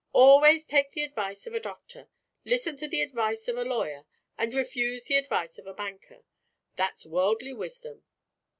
[0.13, 2.09] "Always take the advice of a doctor,
[2.43, 6.23] listen to the advice of a lawyer, and refuse the advise of a banker.
[6.75, 8.03] That's worldly wisdom."